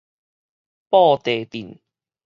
[0.89, 1.77] 布袋鎮